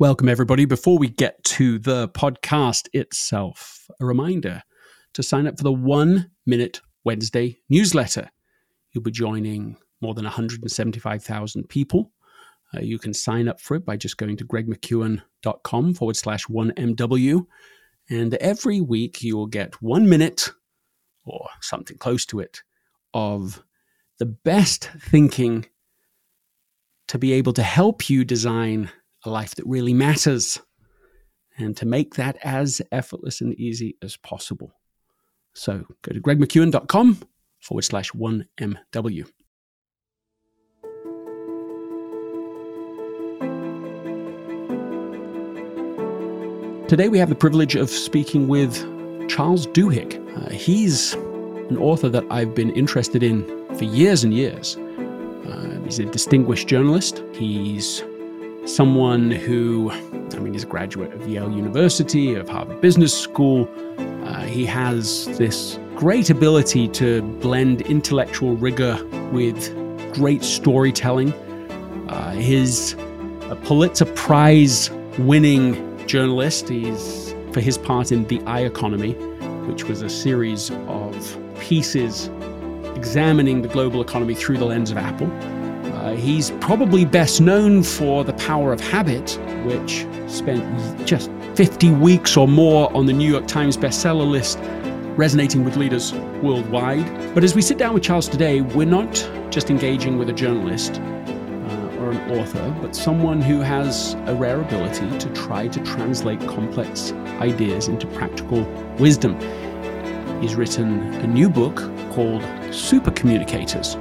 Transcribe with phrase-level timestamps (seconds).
[0.00, 0.64] Welcome, everybody.
[0.64, 4.62] Before we get to the podcast itself, a reminder
[5.12, 8.30] to sign up for the One Minute Wednesday newsletter.
[8.92, 12.12] You'll be joining more than 175,000 people.
[12.74, 17.44] Uh, you can sign up for it by just going to gregmckeown.com forward slash 1MW.
[18.08, 20.48] And every week you will get one minute
[21.26, 22.62] or something close to it
[23.12, 23.62] of
[24.18, 25.66] the best thinking
[27.08, 28.88] to be able to help you design
[29.24, 30.58] a life that really matters
[31.58, 34.72] and to make that as effortless and easy as possible.
[35.54, 37.20] So go to gregmckeown.com
[37.60, 39.26] forward slash 1MW.
[46.88, 48.74] Today we have the privilege of speaking with
[49.28, 50.16] Charles Duhigg.
[50.36, 53.44] Uh, he's an author that I've been interested in
[53.76, 54.76] for years and years.
[54.76, 57.22] Uh, he's a distinguished journalist.
[57.32, 58.02] He's
[58.66, 63.68] someone who, I mean, he's a graduate of Yale University, of Harvard Business School.
[64.24, 68.98] Uh, he has this great ability to blend intellectual rigor
[69.32, 69.74] with
[70.14, 71.32] great storytelling.
[72.08, 72.94] Uh, he's
[73.50, 76.68] a Pulitzer Prize winning journalist.
[76.68, 79.16] He's, for his part in The iEconomy,
[79.66, 82.28] which was a series of pieces
[82.96, 85.30] examining the global economy through the lens of Apple.
[86.20, 92.46] He's probably best known for The Power of Habit, which spent just 50 weeks or
[92.46, 94.58] more on the New York Times bestseller list,
[95.16, 96.12] resonating with leaders
[96.42, 97.34] worldwide.
[97.34, 99.14] But as we sit down with Charles today, we're not
[99.48, 104.60] just engaging with a journalist uh, or an author, but someone who has a rare
[104.60, 108.64] ability to try to translate complex ideas into practical
[108.98, 109.40] wisdom.
[110.42, 111.76] He's written a new book
[112.10, 113.96] called Super Communicators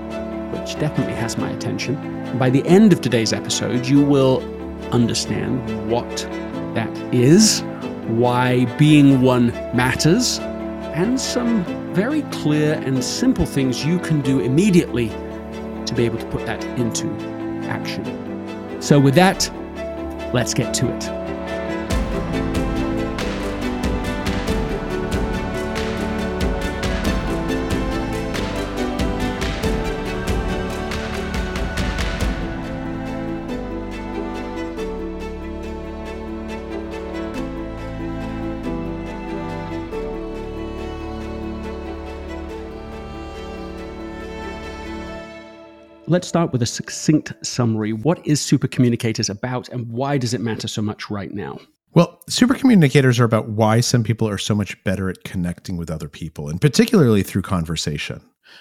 [0.69, 1.95] which definitely has my attention.
[2.37, 4.43] By the end of today's episode, you will
[4.93, 6.15] understand what
[6.75, 7.61] that is,
[8.05, 10.37] why being one matters,
[10.93, 11.63] and some
[11.95, 15.09] very clear and simple things you can do immediately
[15.87, 17.07] to be able to put that into
[17.67, 18.05] action.
[18.79, 19.49] So, with that,
[20.35, 21.18] let's get to it.
[46.19, 47.93] Let's start with a succinct summary.
[47.93, 51.57] What is Super Communicators about and why does it matter so much right now?
[51.93, 55.89] Well, super communicators are about why some people are so much better at connecting with
[55.89, 58.19] other people, and particularly through conversation.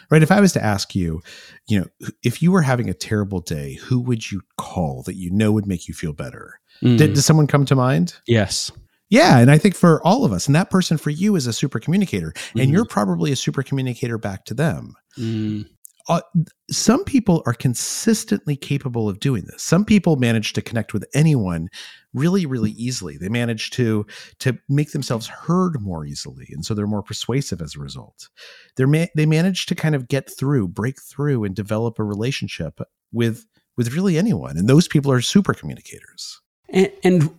[0.09, 0.23] Right?
[0.23, 1.21] If I was to ask you,
[1.67, 1.87] you know,
[2.23, 5.67] if you were having a terrible day, who would you call that you know would
[5.67, 6.61] make you feel better?
[6.81, 6.97] Mm.
[6.97, 8.15] Did, does someone come to mind?
[8.29, 8.71] Yes.
[9.11, 11.53] Yeah, and I think for all of us, and that person for you is a
[11.53, 12.63] super communicator, mm.
[12.63, 14.95] and you're probably a super communicator back to them.
[15.19, 15.67] Mm
[16.09, 16.23] uh,
[16.71, 19.63] some people are consistently capable of doing this.
[19.63, 21.69] Some people manage to connect with anyone
[22.15, 23.19] really, really easily.
[23.19, 24.07] They manage to
[24.41, 28.29] to make themselves heard more easily, and so they're more persuasive as a result.
[28.77, 32.81] They ma- they manage to kind of get through, break through, and develop a relationship
[33.13, 33.47] with
[33.77, 34.57] with really anyone.
[34.57, 36.41] And those people are super communicators.
[36.71, 37.39] And, and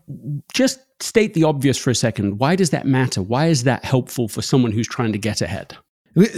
[0.53, 2.40] just state the obvious for a second.
[2.40, 3.22] Why does that matter?
[3.22, 5.78] Why is that helpful for someone who's trying to get ahead?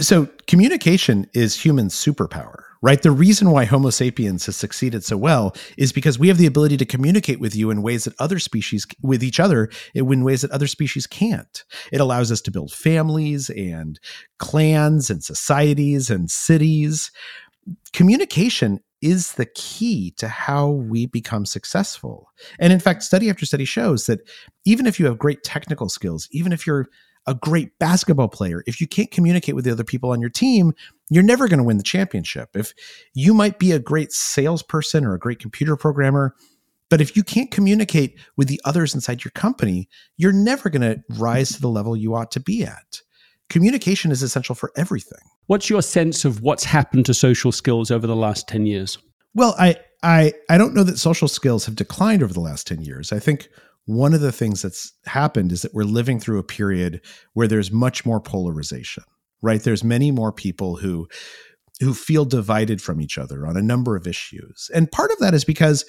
[0.00, 3.00] So, communication is human superpower, right?
[3.00, 6.76] The reason why Homo sapiens has succeeded so well is because we have the ability
[6.76, 10.50] to communicate with you in ways that other species, with each other, in ways that
[10.50, 11.64] other species can't.
[11.90, 13.98] It allows us to build families and
[14.38, 17.10] clans and societies and cities.
[17.92, 22.30] Communication is the key to how we become successful.
[22.60, 24.20] And in fact, study after study shows that
[24.64, 26.86] even if you have great technical skills, even if you're
[27.26, 30.72] a great basketball player, if you can't communicate with the other people on your team,
[31.08, 32.50] you're never going to win the championship.
[32.54, 32.74] If
[33.14, 36.34] you might be a great salesperson or a great computer programmer,
[36.90, 41.02] but if you can't communicate with the others inside your company, you're never going to
[41.18, 43.00] rise to the level you ought to be at.
[43.48, 45.20] Communication is essential for everything.
[45.46, 48.98] What's your sense of what's happened to social skills over the last 10 years?
[49.34, 52.82] Well, I I I don't know that social skills have declined over the last 10
[52.82, 53.12] years.
[53.12, 53.48] I think
[53.86, 57.00] one of the things that's happened is that we're living through a period
[57.32, 59.04] where there's much more polarization
[59.42, 59.62] right?
[59.62, 61.08] There's many more people who
[61.80, 64.70] who feel divided from each other on a number of issues.
[64.72, 65.84] And part of that is because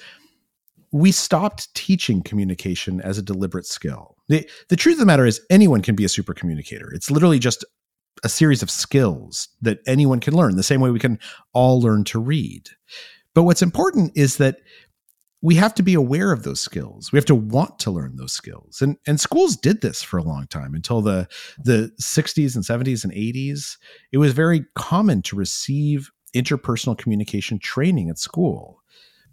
[0.90, 4.16] we stopped teaching communication as a deliberate skill.
[4.28, 6.90] The, the truth of the matter is anyone can be a super communicator.
[6.92, 7.64] It's literally just
[8.24, 11.18] a series of skills that anyone can learn the same way we can
[11.52, 12.70] all learn to read.
[13.34, 14.58] But what's important is that
[15.44, 17.12] we have to be aware of those skills.
[17.12, 18.80] We have to want to learn those skills.
[18.80, 21.28] And and schools did this for a long time until the
[21.62, 23.76] the 60s and 70s and 80s.
[24.10, 28.80] It was very common to receive interpersonal communication training at school.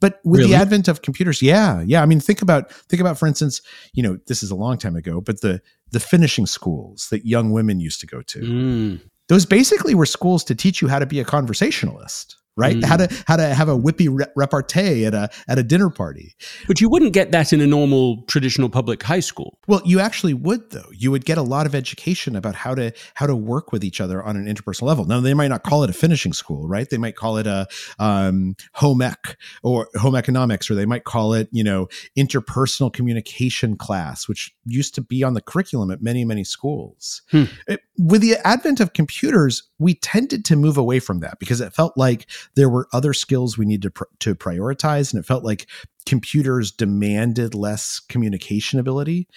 [0.02, 0.52] But with really?
[0.52, 2.02] the advent of computers, yeah, yeah.
[2.02, 3.62] I mean, think about think about, for instance,
[3.94, 5.62] you know, this is a long time ago, but the
[5.92, 8.40] the finishing schools that young women used to go to.
[8.40, 9.02] Mm.
[9.30, 12.78] Those basically were schools to teach you how to be a conversationalist right?
[12.78, 12.86] Mm.
[12.86, 16.36] How to how to have a whippy repartee at a at a dinner party.
[16.68, 19.58] But you wouldn't get that in a normal traditional public high school.
[19.68, 20.90] Well, you actually would though.
[20.94, 24.00] You would get a lot of education about how to how to work with each
[24.00, 25.06] other on an interpersonal level.
[25.06, 26.88] Now they might not call it a finishing school, right?
[26.88, 27.68] They might call it a
[27.98, 33.76] um, home ec or home economics, or they might call it you know interpersonal communication
[33.76, 37.24] class, which used to be on the curriculum at many many schools.
[37.32, 37.46] Hmm.
[37.68, 41.74] It, with the advent of computers, we tended to move away from that because it
[41.74, 45.44] felt like there were other skills we needed to, pr- to prioritize, and it felt
[45.44, 45.68] like
[46.06, 49.28] computers demanded less communication ability.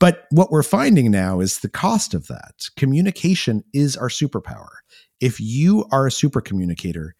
[0.00, 2.68] But what we're finding now is the cost of that.
[2.76, 4.68] Communication is our superpower.
[5.20, 7.14] If you are a super communicator,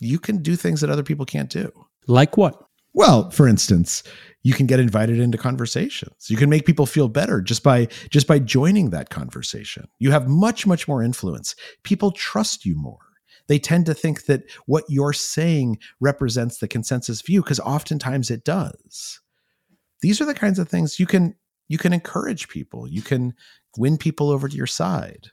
[0.00, 1.70] you can do things that other people can't do.
[2.06, 2.60] Like what?
[2.94, 4.02] Well, for instance,
[4.42, 6.30] you can get invited into conversations.
[6.30, 9.86] You can make people feel better just by just by joining that conversation.
[9.98, 11.54] You have much much more influence.
[11.82, 13.05] People trust you more.
[13.48, 18.44] They tend to think that what you're saying represents the consensus view because oftentimes it
[18.44, 19.20] does.
[20.02, 21.34] These are the kinds of things you can
[21.68, 22.86] you can encourage people.
[22.86, 23.34] You can
[23.76, 25.28] win people over to your side.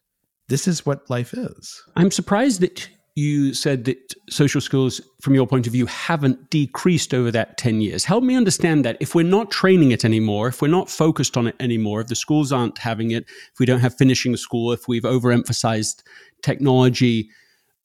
[0.48, 1.84] This is what life is.
[1.96, 7.14] I'm surprised that you said that social skills, from your point of view, haven't decreased
[7.14, 8.04] over that 10 years.
[8.04, 8.98] Help me understand that.
[9.00, 12.16] If we're not training it anymore, if we're not focused on it anymore, if the
[12.16, 16.02] schools aren't having it, if we don't have finishing school, if we've overemphasized
[16.42, 17.30] technology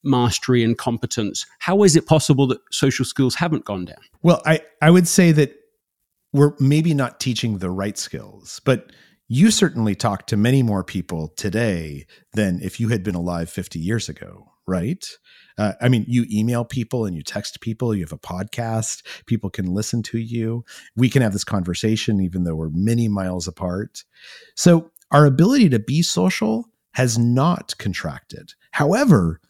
[0.05, 3.99] mastery and competence, how is it possible that social skills haven't gone down?
[4.23, 5.55] Well, I, I would say that
[6.33, 8.93] we're maybe not teaching the right skills, but
[9.29, 13.79] you certainly talk to many more people today than if you had been alive 50
[13.79, 15.09] years ago right?
[15.57, 19.51] Uh, I mean, you email people and you text people, you have a podcast, people
[19.51, 20.65] can listen to you.
[20.95, 24.05] We can have this conversation even though we're many miles apart.
[24.55, 28.53] So, our ability to be social has not contracted.
[28.73, 29.41] However,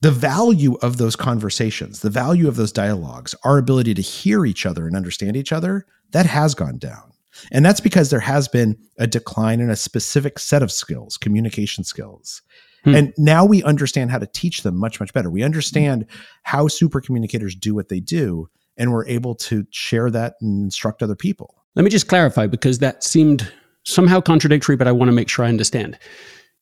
[0.00, 4.64] the value of those conversations, the value of those dialogues, our ability to hear each
[4.64, 7.12] other and understand each other, that has gone down.
[7.52, 11.84] And that's because there has been a decline in a specific set of skills, communication
[11.84, 12.42] skills.
[12.84, 12.94] Hmm.
[12.94, 15.30] And now we understand how to teach them much, much better.
[15.30, 16.06] We understand
[16.42, 21.02] how super communicators do what they do, and we're able to share that and instruct
[21.02, 21.62] other people.
[21.76, 23.52] Let me just clarify because that seemed
[23.84, 25.98] somehow contradictory, but I want to make sure I understand.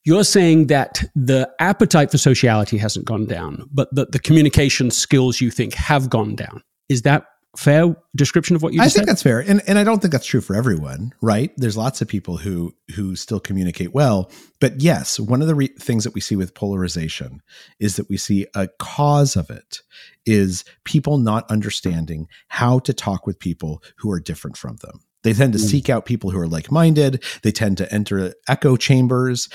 [0.09, 5.43] You're saying that the appetite for sociality hasn't gone down, but that the communication skills
[5.43, 6.63] you think have gone down.
[6.89, 7.27] Is that
[7.59, 9.07] fair description of what you I think said?
[9.07, 9.41] that's fair.
[9.41, 11.53] And and I don't think that's true for everyone, right?
[11.59, 15.67] There's lots of people who who still communicate well, but yes, one of the re-
[15.79, 17.43] things that we see with polarization
[17.79, 19.83] is that we see a cause of it
[20.25, 25.03] is people not understanding how to talk with people who are different from them.
[25.23, 25.69] They tend to mm.
[25.69, 29.51] seek out people who are like-minded, they tend to enter echo chambers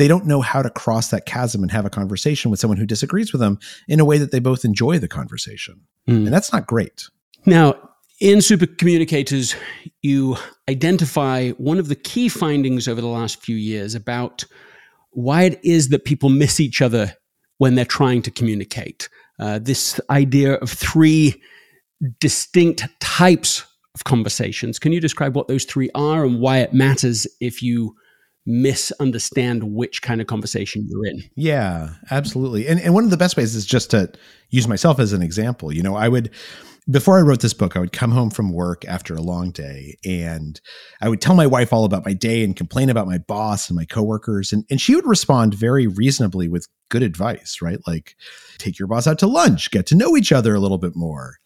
[0.00, 2.86] they don't know how to cross that chasm and have a conversation with someone who
[2.86, 5.78] disagrees with them in a way that they both enjoy the conversation.
[6.08, 6.24] Mm.
[6.24, 7.04] And that's not great.
[7.44, 7.74] Now,
[8.18, 9.54] in Super Communicators,
[10.00, 10.38] you
[10.70, 14.42] identify one of the key findings over the last few years about
[15.10, 17.14] why it is that people miss each other
[17.58, 19.10] when they're trying to communicate.
[19.38, 21.34] Uh, this idea of three
[22.20, 24.78] distinct types of conversations.
[24.78, 27.96] Can you describe what those three are and why it matters if you
[28.50, 31.22] misunderstand which kind of conversation you're in?
[31.34, 32.66] Yeah, absolutely.
[32.66, 34.10] And, and one of the best ways is just to
[34.50, 35.72] use myself as an example.
[35.72, 36.30] You know, I would
[36.90, 39.96] before I wrote this book, I would come home from work after a long day
[40.04, 40.60] and
[41.00, 43.76] I would tell my wife all about my day and complain about my boss and
[43.76, 44.52] my coworkers.
[44.52, 47.78] And, and she would respond very reasonably with good advice, right?
[47.86, 48.16] Like,
[48.58, 51.36] take your boss out to lunch, get to know each other a little bit more.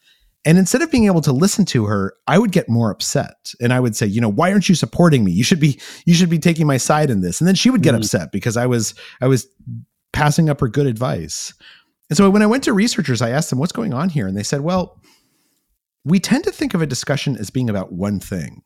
[0.45, 3.53] And instead of being able to listen to her, I would get more upset.
[3.59, 5.31] And I would say, you know, why aren't you supporting me?
[5.31, 7.41] You should be, you should be taking my side in this.
[7.41, 7.97] And then she would get mm.
[7.97, 9.47] upset because I was, I was
[10.13, 11.53] passing up her good advice.
[12.09, 14.27] And so when I went to researchers, I asked them, what's going on here?
[14.27, 15.01] And they said, well,
[16.03, 18.61] we tend to think of a discussion as being about one thing,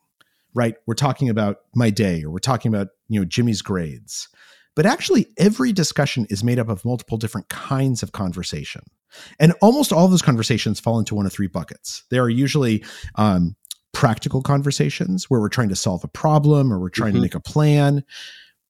[0.54, 0.74] right?
[0.86, 4.28] We're talking about my day or we're talking about, you know, Jimmy's grades.
[4.76, 8.82] But actually, every discussion is made up of multiple different kinds of conversation.
[9.38, 12.04] And almost all of those conversations fall into one of three buckets.
[12.10, 12.84] They are usually
[13.16, 13.56] um,
[13.92, 17.16] practical conversations where we're trying to solve a problem or we're trying mm-hmm.
[17.16, 18.04] to make a plan.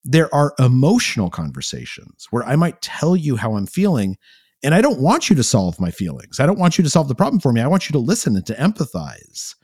[0.05, 4.17] There are emotional conversations where I might tell you how I'm feeling
[4.63, 6.39] and I don't want you to solve my feelings.
[6.39, 7.61] I don't want you to solve the problem for me.
[7.61, 9.55] I want you to listen and to empathize.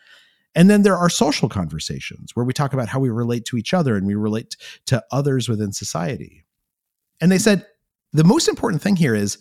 [0.55, 3.75] And then there are social conversations where we talk about how we relate to each
[3.75, 4.57] other and we relate
[4.87, 6.45] to others within society.
[7.21, 7.67] And they said
[8.13, 9.37] the most important thing here is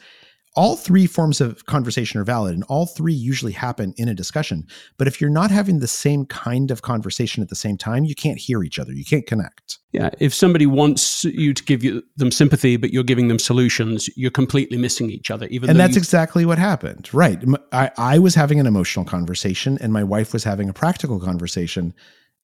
[0.55, 4.65] all three forms of conversation are valid and all three usually happen in a discussion.
[4.97, 8.15] But if you're not having the same kind of conversation at the same time, you
[8.15, 8.93] can't hear each other.
[8.93, 9.79] You can't connect.
[9.91, 10.11] Yeah.
[10.19, 14.31] If somebody wants you to give you, them sympathy, but you're giving them solutions, you're
[14.31, 15.47] completely missing each other.
[15.47, 17.13] Even and that's you- exactly what happened.
[17.13, 17.43] Right.
[17.73, 21.93] I, I was having an emotional conversation and my wife was having a practical conversation.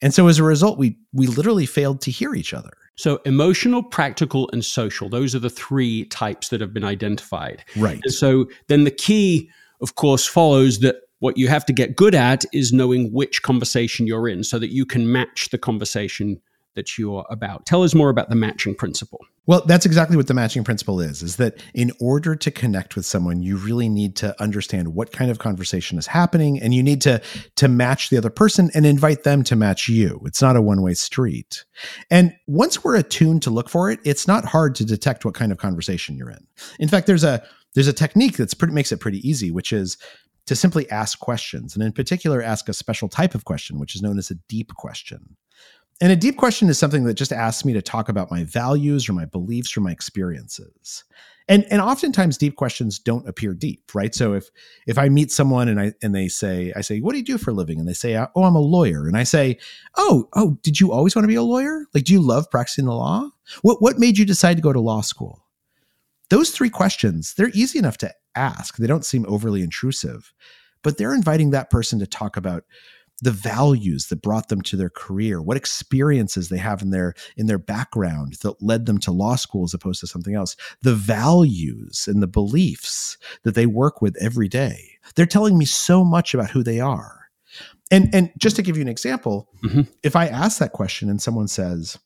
[0.02, 2.72] And so as a result, we we literally failed to hear each other.
[3.02, 7.64] So emotional, practical, and social, those are the three types that have been identified.
[7.76, 8.00] Right.
[8.04, 9.50] And so then the key,
[9.82, 14.08] of course, follows that what you have to get good at is knowing which conversation
[14.08, 16.40] you're in so that you can match the conversation
[16.76, 17.66] that you're about.
[17.66, 19.20] Tell us more about the matching principle.
[19.48, 23.06] Well, that's exactly what the matching principle is is that in order to connect with
[23.06, 27.02] someone, you really need to understand what kind of conversation is happening and you need
[27.02, 27.22] to
[27.56, 30.22] to match the other person and invite them to match you.
[30.26, 31.66] It's not a one-way street.
[32.12, 35.52] And once we're attuned to look for it, it's not hard to detect what kind
[35.52, 36.46] of conversation you're in.
[36.80, 39.98] In fact, there's a there's a technique that's pretty makes it pretty easy, which is
[40.46, 44.02] to simply ask questions and in particular ask a special type of question which is
[44.02, 45.38] known as a deep question
[46.02, 49.08] and a deep question is something that just asks me to talk about my values
[49.08, 51.04] or my beliefs or my experiences.
[51.48, 54.14] And and oftentimes deep questions don't appear deep, right?
[54.16, 54.50] So if
[54.88, 57.38] if I meet someone and I and they say I say, "What do you do
[57.38, 59.60] for a living?" and they say, "Oh, I'm a lawyer." And I say,
[59.96, 61.86] "Oh, oh, did you always want to be a lawyer?
[61.94, 63.30] Like do you love practicing the law?
[63.62, 65.46] What what made you decide to go to law school?"
[66.30, 68.78] Those three questions, they're easy enough to ask.
[68.78, 70.34] They don't seem overly intrusive,
[70.84, 72.64] but they're inviting that person to talk about
[73.22, 77.48] the values that brought them to their career what experiences they have in their in
[77.48, 82.08] their background that led them to law school as opposed to something else the values
[82.08, 84.92] and the beliefs that they work with every day.
[85.16, 87.30] They're telling me so much about who they are.
[87.90, 89.82] And and just to give you an example mm-hmm.
[90.02, 92.00] if i ask that question and someone says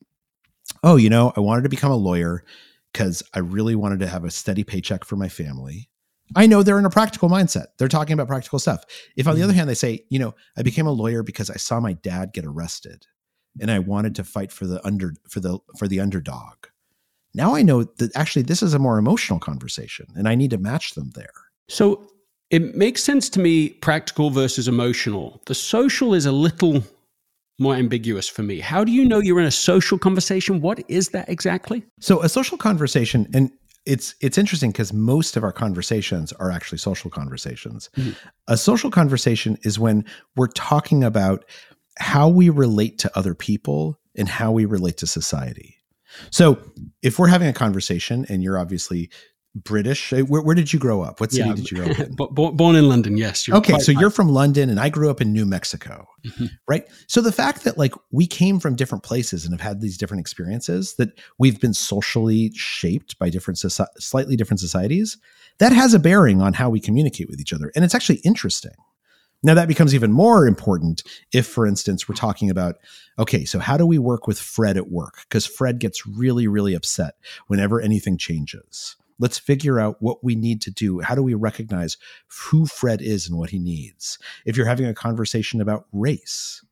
[0.83, 2.43] oh you know i wanted to become a lawyer
[2.91, 5.87] because i really wanted to have a steady paycheck for my family
[6.35, 7.67] I know they're in a practical mindset.
[7.77, 8.83] They're talking about practical stuff.
[9.15, 9.57] If on the other mm-hmm.
[9.59, 12.45] hand they say, you know, I became a lawyer because I saw my dad get
[12.45, 13.05] arrested
[13.59, 16.67] and I wanted to fight for the under for the for the underdog.
[17.33, 20.57] Now I know that actually this is a more emotional conversation and I need to
[20.57, 21.33] match them there.
[21.67, 22.07] So
[22.49, 25.41] it makes sense to me practical versus emotional.
[25.45, 26.83] The social is a little
[27.59, 28.59] more ambiguous for me.
[28.59, 30.61] How do you know you're in a social conversation?
[30.61, 31.83] What is that exactly?
[31.99, 33.51] So a social conversation and
[33.85, 37.89] it's it's interesting because most of our conversations are actually social conversations.
[37.97, 38.11] Mm-hmm.
[38.47, 41.45] A social conversation is when we're talking about
[41.97, 45.75] how we relate to other people and how we relate to society.
[46.31, 46.59] So,
[47.01, 49.09] if we're having a conversation and you're obviously
[49.55, 50.11] British.
[50.11, 51.21] Uh, where, where, did you grow up?
[51.21, 51.55] What city yeah.
[51.55, 52.15] did you grow up in?
[52.55, 53.47] Born in London, yes.
[53.49, 56.47] okay, so you're from London, and I grew up in New Mexico, mm-hmm.
[56.67, 56.85] right?
[57.07, 60.19] So the fact that like we came from different places and have had these different
[60.19, 65.17] experiences, that we've been socially shaped by different, soci- slightly different societies,
[65.59, 68.75] that has a bearing on how we communicate with each other, and it's actually interesting.
[69.41, 72.75] Now that becomes even more important if, for instance, we're talking about
[73.17, 75.19] okay, so how do we work with Fred at work?
[75.29, 77.13] Because Fred gets really, really upset
[77.47, 80.99] whenever anything changes Let's figure out what we need to do.
[80.99, 84.17] How do we recognize who Fred is and what he needs?
[84.45, 86.63] If you're having a conversation about race,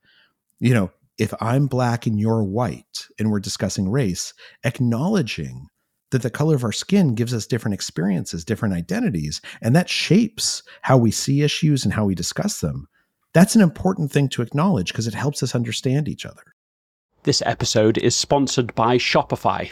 [0.59, 4.33] you know, if I'm black and you're white and we're discussing race,
[4.63, 5.67] acknowledging
[6.11, 10.63] that the color of our skin gives us different experiences, different identities, and that shapes
[10.81, 12.87] how we see issues and how we discuss them.
[13.33, 16.43] That's an important thing to acknowledge because it helps us understand each other.
[17.23, 19.71] This episode is sponsored by Shopify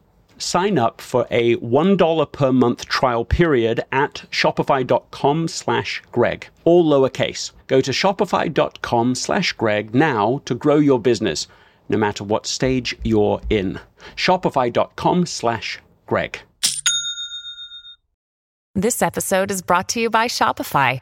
[0.41, 7.51] Sign up for a $1 per month trial period at shopify.com slash Greg, all lowercase.
[7.67, 11.47] Go to shopify.com slash Greg now to grow your business,
[11.89, 13.79] no matter what stage you're in.
[14.15, 16.39] Shopify.com slash Greg.
[18.73, 21.01] This episode is brought to you by Shopify.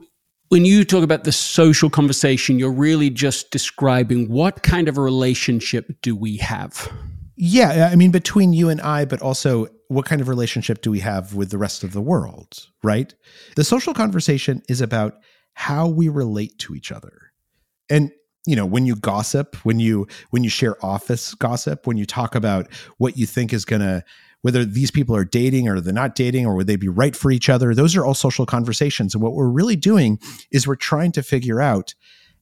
[0.51, 5.01] when you talk about the social conversation, you're really just describing what kind of a
[5.01, 6.91] relationship do we have?
[7.37, 10.99] Yeah, I mean, between you and I, but also what kind of relationship do we
[10.99, 13.15] have with the rest of the world, right?
[13.55, 15.13] The social conversation is about
[15.53, 17.31] how we relate to each other.
[17.89, 18.11] And
[18.45, 22.35] you know, when you gossip, when you when you share office gossip, when you talk
[22.35, 22.67] about
[22.97, 24.03] what you think is going to
[24.41, 27.31] whether these people are dating or they're not dating or would they be right for
[27.31, 29.13] each other, those are all social conversations.
[29.13, 30.19] And what we're really doing
[30.51, 31.93] is we're trying to figure out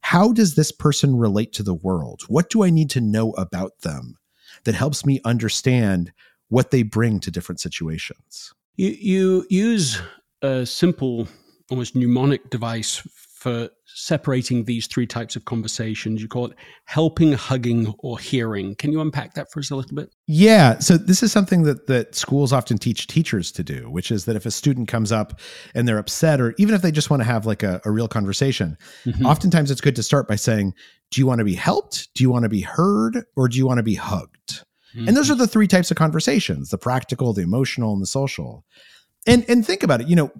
[0.01, 2.21] how does this person relate to the world?
[2.27, 4.17] What do I need to know about them
[4.63, 6.11] that helps me understand
[6.49, 8.53] what they bring to different situations.
[8.75, 10.01] You, you use
[10.41, 11.27] a simple,
[11.69, 13.07] almost mnemonic device
[13.39, 16.21] for separating these three types of conversations.
[16.21, 18.75] You call it helping, hugging, or hearing.
[18.75, 20.13] Can you unpack that for us a little bit?
[20.27, 20.77] Yeah.
[20.79, 24.35] So this is something that that schools often teach teachers to do, which is that
[24.35, 25.39] if a student comes up
[25.73, 28.09] and they're upset, or even if they just want to have like a, a real
[28.09, 29.25] conversation, mm-hmm.
[29.25, 30.73] oftentimes it's good to start by saying,
[31.09, 32.09] "Do you want to be helped?
[32.15, 33.23] Do you want to be heard?
[33.37, 35.07] Or do you want to be hugged?" Mm-hmm.
[35.07, 35.33] And those mm-hmm.
[35.33, 38.65] are the three types of conversations: the practical, the emotional, and the social.
[39.25, 40.09] And and think about it.
[40.09, 40.31] You know,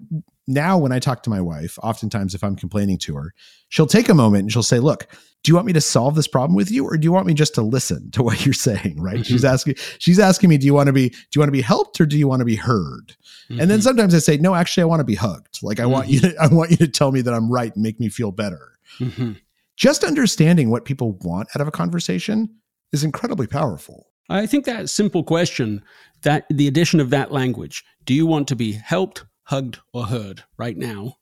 [0.46, 3.34] now when I talk to my wife, oftentimes if I'm complaining to her,
[3.68, 5.06] she'll take a moment and she'll say, "Look,
[5.42, 7.34] do you want me to solve this problem with you, or do you want me
[7.34, 9.16] just to listen to what you're saying?" Right?
[9.16, 9.22] Mm-hmm.
[9.22, 9.74] She's asking.
[9.98, 11.10] She's asking me, "Do you want to be?
[11.10, 13.14] Do you want to be helped, or do you want to be heard?"
[13.48, 13.60] Mm-hmm.
[13.60, 13.84] And then mm-hmm.
[13.84, 15.60] sometimes I say, "No, actually, I want to be hugged.
[15.62, 16.20] Like I want you.
[16.20, 16.30] Mm-hmm.
[16.30, 18.78] To, I want you to tell me that I'm right and make me feel better."
[18.98, 19.32] Mm-hmm.
[19.76, 22.50] Just understanding what people want out of a conversation
[22.92, 24.08] is incredibly powerful.
[24.28, 25.82] I think that simple question,
[26.22, 30.44] that the addition of that language, do you want to be helped, hugged, or heard
[30.56, 31.16] right now?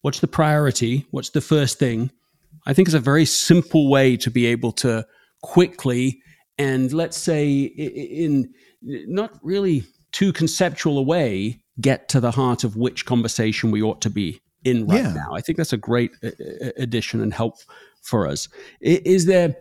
[0.00, 1.06] What's the priority?
[1.10, 2.10] What's the first thing?
[2.66, 5.06] I think is a very simple way to be able to
[5.42, 6.22] quickly
[6.56, 12.76] and let's say in not really too conceptual a way get to the heart of
[12.76, 15.12] which conversation we ought to be in right yeah.
[15.12, 15.34] now.
[15.34, 17.56] I think that's a great uh, uh, addition and help
[18.02, 18.48] for us.
[18.80, 19.56] Is there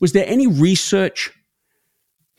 [0.00, 1.30] was there any research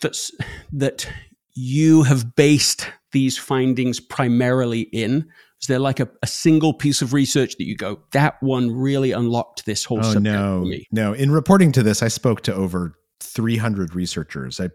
[0.01, 0.31] that's
[0.73, 1.07] that
[1.53, 5.27] you have based these findings primarily in?
[5.61, 9.11] Is there like a, a, single piece of research that you go, that one really
[9.11, 10.71] unlocked this whole oh, subject no?
[10.91, 14.59] No, in reporting to this, I spoke to over 300 researchers.
[14.59, 14.69] I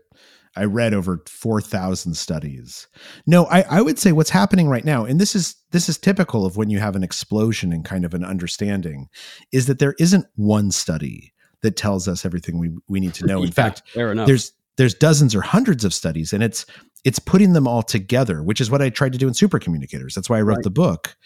[0.57, 2.87] I read over 4,000 studies.
[3.27, 6.47] No, I, I would say what's happening right now, and this is this is typical
[6.47, 9.09] of when you have an explosion in kind of an understanding,
[9.53, 13.39] is that there isn't one study that tells us everything we, we need to know.
[13.39, 13.83] In yeah, fact,
[14.27, 16.67] there's there's dozens or hundreds of studies and it's
[17.05, 20.15] it's putting them all together which is what i tried to do in super communicators.
[20.15, 20.65] That's why i wrote right.
[20.65, 21.17] the book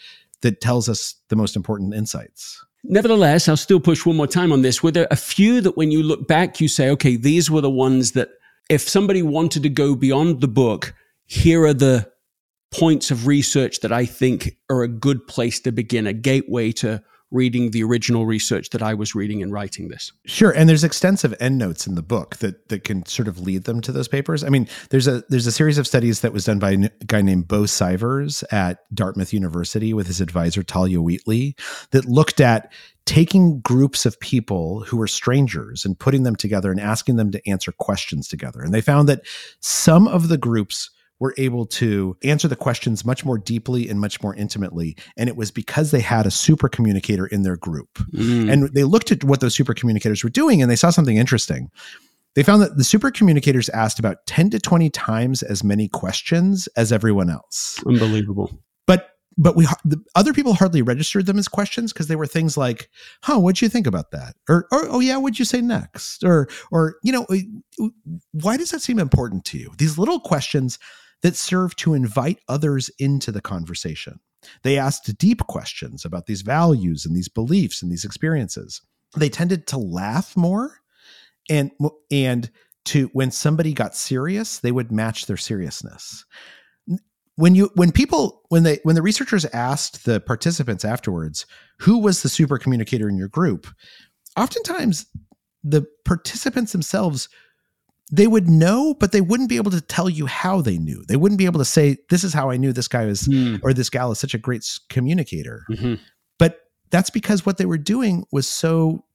[0.41, 2.63] that tells us the most important insights.
[2.83, 4.83] Nevertheless i'll still push one more time on this.
[4.83, 7.69] Were there a few that when you look back you say okay these were the
[7.69, 8.29] ones that
[8.69, 10.93] if somebody wanted to go beyond the book
[11.25, 12.11] here are the
[12.71, 17.01] points of research that i think are a good place to begin a gateway to
[17.31, 20.11] reading the original research that I was reading and writing this.
[20.25, 23.81] Sure, and there's extensive endnotes in the book that that can sort of lead them
[23.81, 24.43] to those papers.
[24.43, 27.21] I mean, there's a there's a series of studies that was done by a guy
[27.21, 31.55] named Beau Sievers at Dartmouth University with his advisor Thalia Wheatley
[31.91, 32.71] that looked at
[33.05, 37.49] taking groups of people who were strangers and putting them together and asking them to
[37.49, 38.61] answer questions together.
[38.61, 39.25] And they found that
[39.59, 44.21] some of the groups were able to answer the questions much more deeply and much
[44.23, 44.95] more intimately.
[45.17, 47.89] And it was because they had a super communicator in their group.
[48.13, 48.51] Mm.
[48.51, 51.69] And they looked at what those super communicators were doing and they saw something interesting.
[52.35, 56.67] They found that the super communicators asked about 10 to 20 times as many questions
[56.77, 57.83] as everyone else.
[57.85, 58.51] Unbelievable.
[58.85, 62.57] But but we the other people hardly registered them as questions because they were things
[62.57, 62.89] like,
[63.23, 66.47] "Huh, what'd you think about that?" Or, or "Oh yeah, what'd you say next?" Or,
[66.71, 67.25] or you know,
[68.31, 69.71] why does that seem important to you?
[69.77, 70.77] These little questions
[71.21, 74.19] that serve to invite others into the conversation.
[74.63, 78.81] They asked deep questions about these values and these beliefs and these experiences.
[79.17, 80.79] They tended to laugh more
[81.49, 81.71] and
[82.11, 82.49] and
[82.85, 86.25] to when somebody got serious, they would match their seriousness.
[87.35, 91.45] When you when people when they when the researchers asked the participants afterwards,
[91.79, 93.67] who was the super communicator in your group?
[94.37, 95.05] Oftentimes
[95.63, 97.27] the participants themselves
[98.11, 101.03] they would know, but they wouldn't be able to tell you how they knew.
[101.07, 103.59] They wouldn't be able to say, "This is how I knew this guy was mm.
[103.63, 105.95] or this gal is such a great communicator." Mm-hmm.
[106.37, 109.05] But that's because what they were doing was so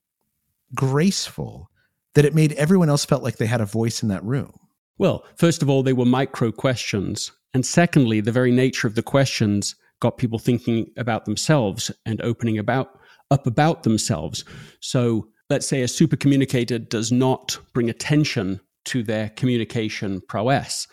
[0.75, 1.71] graceful
[2.15, 4.53] that it made everyone else felt like they had a voice in that room.
[4.99, 9.03] Well, first of all, they were micro questions, and secondly, the very nature of the
[9.03, 14.45] questions got people thinking about themselves and opening about up about themselves.
[14.81, 20.87] So let's say a super communicator does not bring attention to their communication prowess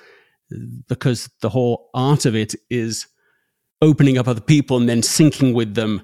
[0.88, 3.08] because the whole art of it is
[3.82, 6.02] opening up other people and then syncing with them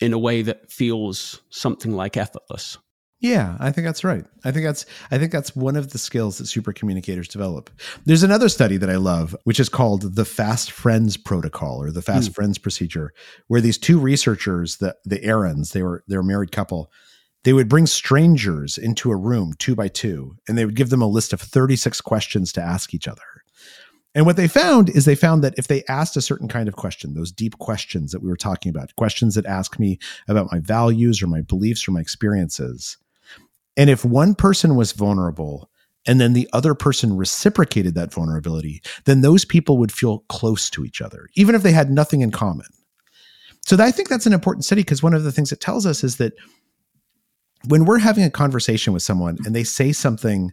[0.00, 2.78] in a way that feels something like effortless.
[3.20, 4.24] Yeah, I think that's right.
[4.44, 7.68] I think that's I think that's one of the skills that super communicators develop.
[8.06, 12.00] There's another study that I love, which is called the Fast Friends Protocol or the
[12.00, 12.34] Fast mm.
[12.34, 13.12] Friends Procedure,
[13.48, 16.90] where these two researchers, the the Arons, they were they're a married couple,
[17.44, 21.02] they would bring strangers into a room two by two, and they would give them
[21.02, 23.22] a list of 36 questions to ask each other.
[24.14, 26.76] And what they found is they found that if they asked a certain kind of
[26.76, 30.58] question, those deep questions that we were talking about, questions that ask me about my
[30.58, 32.96] values or my beliefs or my experiences,
[33.76, 35.70] and if one person was vulnerable
[36.06, 40.84] and then the other person reciprocated that vulnerability, then those people would feel close to
[40.84, 42.66] each other, even if they had nothing in common.
[43.66, 46.02] So I think that's an important study because one of the things it tells us
[46.02, 46.32] is that
[47.66, 50.52] when we're having a conversation with someone and they say something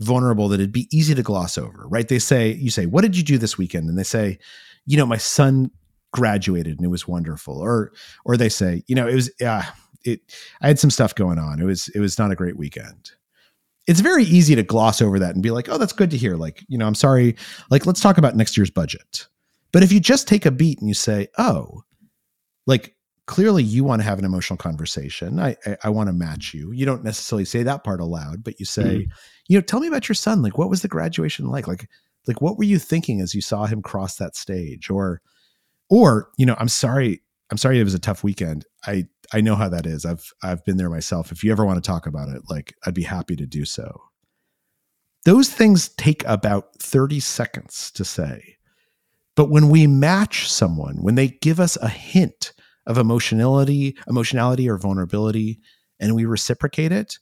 [0.00, 2.08] vulnerable that it'd be easy to gloss over, right?
[2.08, 3.88] They say, you say, What did you do this weekend?
[3.88, 4.38] And they say,
[4.86, 5.70] You know, my son
[6.12, 7.58] graduated and it was wonderful.
[7.58, 7.92] Or,
[8.24, 9.64] or they say, You know, it was, uh,
[10.04, 10.20] it,
[10.60, 11.60] I had some stuff going on.
[11.60, 13.10] It was, it was not a great weekend.
[13.86, 16.36] It's very easy to gloss over that and be like, Oh, that's good to hear.
[16.36, 17.36] Like, you know, I'm sorry.
[17.70, 19.26] Like, let's talk about next year's budget.
[19.72, 21.82] But if you just take a beat and you say, Oh,
[22.66, 22.94] like
[23.28, 25.38] clearly you want to have an emotional conversation.
[25.38, 26.72] I, I, I want to match you.
[26.72, 29.10] You don't necessarily say that part aloud, but you say, mm-hmm.
[29.48, 30.40] you know, tell me about your son.
[30.40, 31.68] Like, what was the graduation like?
[31.68, 31.88] Like,
[32.26, 34.88] like what were you thinking as you saw him cross that stage?
[34.88, 35.20] Or,
[35.90, 38.64] or you know, I'm sorry, I'm sorry it was a tough weekend.
[38.86, 40.06] I I know how that is.
[40.06, 41.30] I've I've been there myself.
[41.30, 44.00] If you ever want to talk about it, like I'd be happy to do so.
[45.26, 48.56] Those things take about 30 seconds to say.
[49.36, 52.52] But when we match someone, when they give us a hint
[52.88, 55.60] of emotionality, emotionality or vulnerability,
[56.00, 57.18] and we reciprocate it,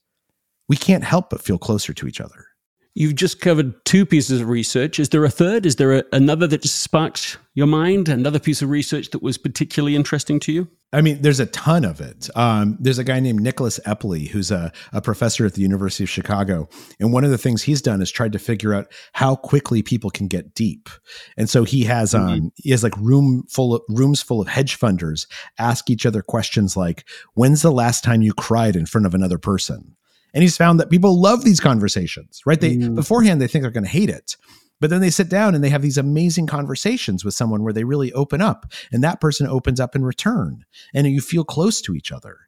[0.68, 2.46] we can't help but feel closer to each other.
[2.94, 4.98] You've just covered two pieces of research.
[4.98, 5.66] Is there a third?
[5.66, 8.08] Is there a, another that just sparks your mind?
[8.08, 10.68] Another piece of research that was particularly interesting to you?
[10.92, 12.30] I mean, there's a ton of it.
[12.36, 16.10] Um, there's a guy named Nicholas Epley, who's a, a professor at the University of
[16.10, 16.68] Chicago.
[17.00, 20.10] And one of the things he's done is tried to figure out how quickly people
[20.10, 20.88] can get deep.
[21.36, 22.46] And so he has um, mm-hmm.
[22.54, 25.26] he has like room full of rooms full of hedge funders
[25.58, 29.38] ask each other questions like, when's the last time you cried in front of another
[29.38, 29.96] person?
[30.34, 32.60] And he's found that people love these conversations, right?
[32.60, 32.94] They mm.
[32.94, 34.36] beforehand they think they're going to hate it.
[34.80, 37.84] But then they sit down and they have these amazing conversations with someone where they
[37.84, 41.94] really open up and that person opens up in return and you feel close to
[41.94, 42.40] each other.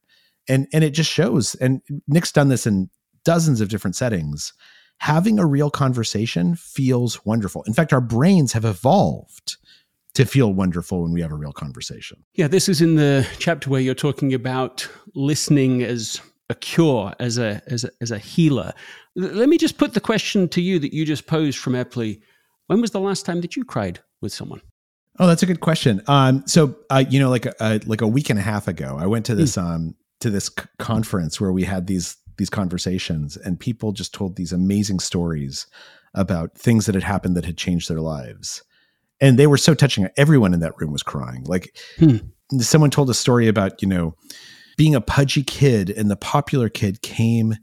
[0.48, 2.90] And and it just shows and Nick's done this in
[3.24, 4.52] dozens of different settings.
[4.98, 7.62] Having a real conversation feels wonderful.
[7.64, 9.56] In fact, our brains have evolved
[10.14, 12.24] to feel wonderful when we have a real conversation.
[12.34, 17.38] Yeah, this is in the chapter where you're talking about listening as a cure, as
[17.38, 18.72] a as a, as a healer.
[19.14, 22.20] Let me just put the question to you that you just posed from Epley.
[22.66, 24.60] When was the last time that you cried with someone?
[25.18, 26.00] Oh, that's a good question.
[26.06, 29.06] Um, so uh, you know, like a, like a week and a half ago, I
[29.06, 29.62] went to this mm.
[29.62, 34.36] um to this c- conference where we had these these conversations, and people just told
[34.36, 35.66] these amazing stories
[36.14, 38.62] about things that had happened that had changed their lives,
[39.20, 40.08] and they were so touching.
[40.16, 41.44] Everyone in that room was crying.
[41.44, 42.18] Like hmm.
[42.60, 44.14] someone told a story about you know
[44.78, 47.54] being a pudgy kid and the popular kid came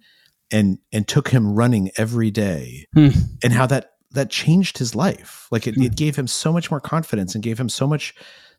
[0.51, 3.09] and and took him running every day hmm.
[3.43, 5.81] and how that that changed his life like it, hmm.
[5.81, 8.13] it gave him so much more confidence and gave him so much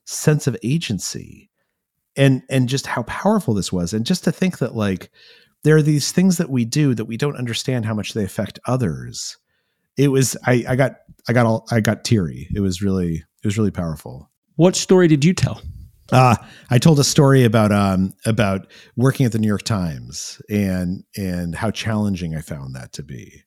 [0.05, 1.49] sense of agency
[2.16, 5.11] and and just how powerful this was and just to think that like
[5.62, 8.59] there are these things that we do that we don't understand how much they affect
[8.66, 9.37] others
[9.97, 10.97] it was i i got
[11.29, 15.07] i got all i got teary it was really it was really powerful What story
[15.07, 15.61] did you tell?
[16.12, 16.37] Uh,
[16.71, 18.66] I told a story about um, about
[18.97, 23.42] working at the New York Times and and how challenging I found that to be.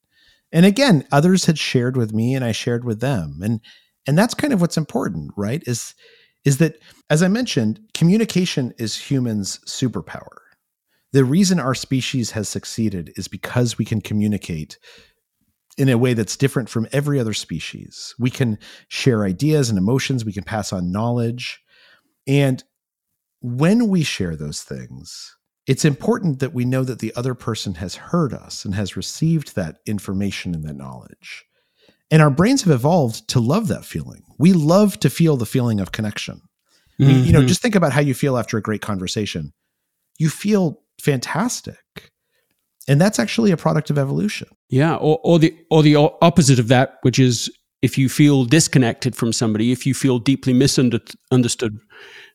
[0.52, 3.62] And again, others had shared with me, and I shared with them, and
[4.08, 5.64] and that's kind of what's important, right?
[5.66, 5.94] Is
[6.44, 6.78] is that
[7.10, 10.38] as I mentioned, communication is humans' superpower.
[11.12, 14.78] The reason our species has succeeded is because we can communicate
[15.78, 18.14] in a way that's different from every other species.
[18.20, 21.62] We can share ideas and emotions, we can pass on knowledge
[22.28, 22.64] and
[23.42, 25.36] when we share those things,
[25.68, 29.56] it's important that we know that the other person has heard us and has received
[29.56, 31.46] that information and that knowledge.
[32.12, 34.24] And our brains have evolved to love that feeling.
[34.40, 36.42] We love to feel the feeling of connection.
[37.00, 37.24] Mm-hmm.
[37.24, 39.54] you know, just think about how you feel after a great conversation.
[40.18, 42.12] You feel fantastic.
[42.90, 44.50] And that's actually a product of evolution.
[44.70, 47.50] Yeah, or, or the or the opposite of that, which is
[47.82, 51.80] if you feel disconnected from somebody, if you feel deeply misunderstood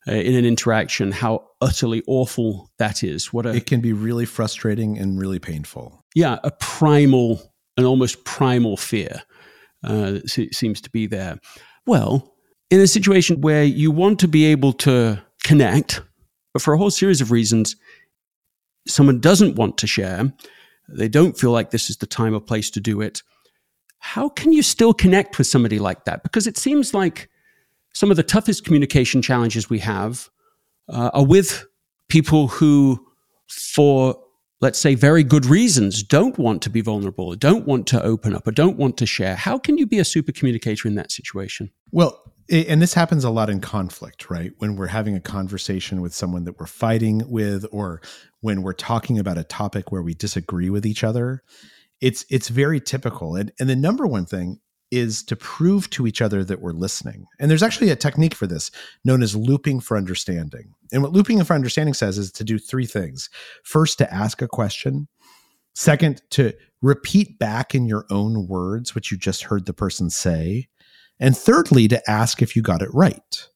[0.09, 3.33] uh, in an interaction, how utterly awful that is.
[3.33, 6.03] What a, it can be really frustrating and really painful.
[6.15, 9.23] Yeah, a primal, an almost primal fear
[9.83, 11.39] uh, seems to be there.
[11.87, 12.35] Well,
[12.71, 16.01] in a situation where you want to be able to connect,
[16.53, 17.77] but for a whole series of reasons,
[18.87, 20.33] someone doesn't want to share,
[20.89, 23.23] they don't feel like this is the time or place to do it
[24.05, 26.23] how can you still connect with somebody like that?
[26.23, 27.31] Because it seems like
[27.95, 30.29] some of the toughest communication challenges we have
[30.90, 31.64] uh, are with
[32.11, 33.03] people who,
[33.49, 34.14] for
[34.61, 38.47] let's say very good reasons, don't want to be vulnerable, don't want to open up,
[38.47, 39.37] or don't want to share.
[39.37, 41.71] How can you be a super communicator in that situation?
[41.90, 44.53] Well, and this happens a lot in conflict, right?
[44.59, 48.03] When we're having a conversation with someone that we're fighting with, or
[48.43, 51.43] when we're talking about a topic where we disagree with each other
[52.05, 53.35] it's it's very typical.
[53.35, 57.25] And and the number one thing is to prove to each other that we're listening.
[57.40, 58.71] And there's actually a technique for this
[59.05, 60.75] known as looping for understanding.
[60.93, 63.31] And what looping for understanding says is to do three things.
[63.64, 65.09] First, to ask a question.
[65.75, 70.69] Second, to repeat back in your own words what you just heard the person say.
[71.19, 73.49] And thirdly, to ask if you got it right.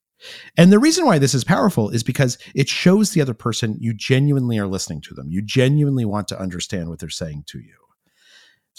[0.56, 3.92] And the reason why this is powerful is because it shows the other person you
[3.92, 5.30] genuinely are listening to them.
[5.30, 7.74] You genuinely want to understand what they're saying to you.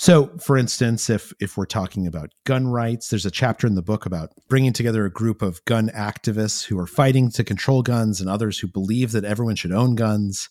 [0.01, 3.81] So, for instance, if if we're talking about gun rights, there's a chapter in the
[3.81, 8.21] book about bringing together a group of gun activists who are fighting to control guns
[8.21, 10.47] and others who believe that everyone should own guns.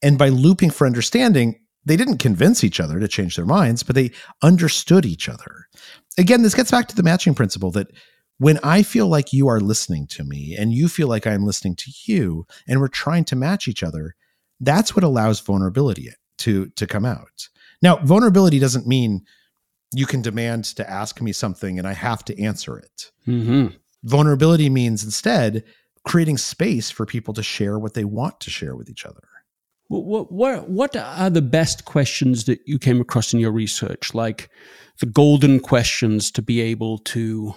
[0.00, 3.94] And by looping for understanding, they didn't convince each other to change their minds, but
[3.94, 5.66] they understood each other.
[6.16, 7.90] Again, this gets back to the matching principle that
[8.38, 11.76] when I feel like you are listening to me and you feel like I'm listening
[11.76, 14.14] to you and we're trying to match each other,
[14.60, 17.50] that's what allows vulnerability to to come out.
[17.82, 19.24] Now, vulnerability doesn't mean
[19.94, 23.10] you can demand to ask me something and I have to answer it.
[23.26, 23.68] Mm-hmm.
[24.04, 25.64] Vulnerability means instead
[26.04, 29.22] creating space for people to share what they want to share with each other.
[29.88, 34.14] What, what, what are the best questions that you came across in your research?
[34.14, 34.50] Like
[35.00, 37.54] the golden questions to be able to,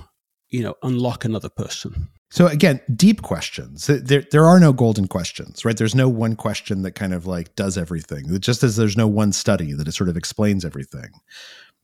[0.49, 2.09] you know, unlock another person?
[2.31, 3.87] So again, deep questions.
[3.87, 5.75] There, there are no golden questions, right?
[5.75, 8.39] There's no one question that kind of like does everything.
[8.39, 11.09] Just as there's no one study that it sort of explains everything.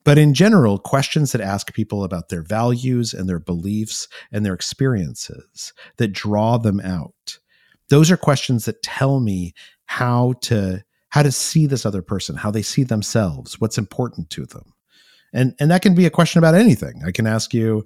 [0.06, 4.54] But in general, questions that ask people about their values and their beliefs and their
[4.54, 7.40] experiences that draw them out.
[7.90, 9.54] Those are questions that tell me
[9.86, 14.46] how to how to see this other person, how they see themselves, what's important to
[14.46, 14.74] them.
[15.34, 17.02] And and that can be a question about anything.
[17.06, 17.86] I can ask you,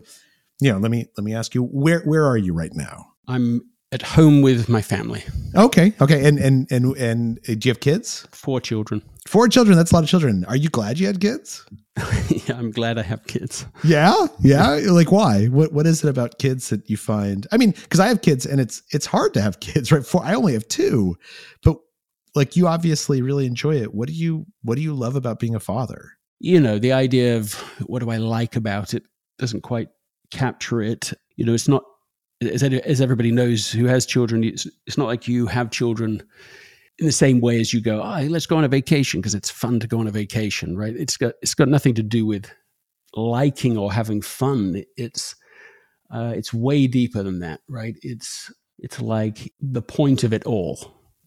[0.69, 3.13] know, let me let me ask you where where are you right now?
[3.27, 5.23] I'm at home with my family.
[5.55, 8.27] Okay, okay, and and and and uh, do you have kids?
[8.31, 9.01] Four children.
[9.27, 9.77] Four children.
[9.77, 10.45] That's a lot of children.
[10.45, 11.65] Are you glad you had kids?
[12.29, 13.65] yeah, I'm glad I have kids.
[13.83, 14.79] Yeah, yeah.
[14.87, 15.47] like why?
[15.47, 17.47] What what is it about kids that you find?
[17.51, 20.05] I mean, because I have kids, and it's it's hard to have kids, right?
[20.05, 21.17] For I only have two,
[21.63, 21.77] but
[22.33, 23.93] like you obviously really enjoy it.
[23.93, 26.11] What do you what do you love about being a father?
[26.39, 27.53] You know, the idea of
[27.85, 29.03] what do I like about it
[29.37, 29.89] doesn't quite
[30.31, 31.13] capture it.
[31.35, 31.83] You know, it's not
[32.41, 34.43] as, as everybody knows who has children.
[34.43, 36.23] It's, it's not like you have children
[36.99, 39.49] in the same way as you go, oh, let's go on a vacation because it's
[39.49, 40.95] fun to go on a vacation, right?
[40.95, 42.51] It's got it's got nothing to do with
[43.13, 44.83] liking or having fun.
[44.97, 45.35] It's
[46.13, 47.97] uh, it's way deeper than that, right?
[48.01, 50.77] It's it's like the point of it all,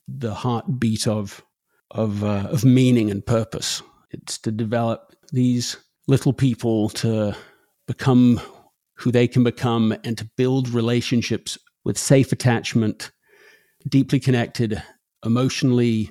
[0.06, 1.42] the heartbeat of
[1.90, 3.82] of uh, of meaning and purpose.
[4.10, 7.34] It's to develop these little people to
[7.86, 8.40] become
[8.94, 13.10] who they can become and to build relationships with safe attachment,
[13.88, 14.82] deeply connected,
[15.24, 16.10] emotionally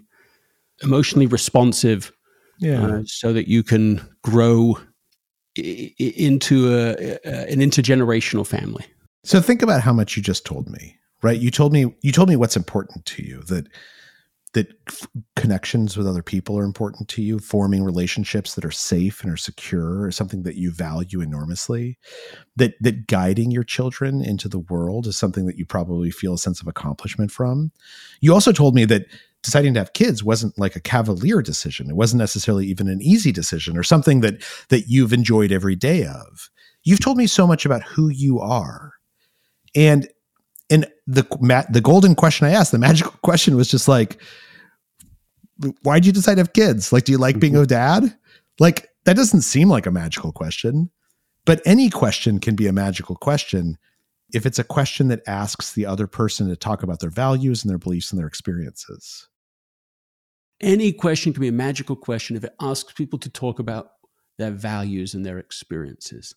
[0.81, 2.11] emotionally responsive,
[2.59, 2.85] yeah.
[2.85, 4.77] Uh, so that you can grow
[5.57, 8.85] I- into a, a, an intergenerational family.
[9.23, 11.39] So think about how much you just told me, right?
[11.39, 13.67] You told me you told me what's important to you that
[14.53, 19.21] that f- connections with other people are important to you, forming relationships that are safe
[19.23, 21.97] and are secure is something that you value enormously.
[22.55, 26.37] That that guiding your children into the world is something that you probably feel a
[26.37, 27.71] sense of accomplishment from.
[28.21, 29.05] You also told me that
[29.41, 31.89] deciding to have kids wasn't like a cavalier decision.
[31.89, 36.05] It wasn't necessarily even an easy decision or something that that you've enjoyed every day
[36.05, 36.49] of.
[36.83, 38.93] You've told me so much about who you are.
[39.75, 40.07] And
[40.73, 41.23] and the
[41.69, 44.19] the golden question I asked, the magical question was just like
[45.83, 46.91] why'd you decide to have kids?
[46.91, 47.63] Like do you like being mm-hmm.
[47.63, 48.17] a dad?
[48.59, 50.89] Like that doesn't seem like a magical question.
[51.45, 53.77] But any question can be a magical question
[54.33, 57.69] if it's a question that asks the other person to talk about their values and
[57.69, 59.27] their beliefs and their experiences.
[60.59, 63.91] Any question can be a magical question if it asks people to talk about
[64.39, 66.33] their values and their experiences.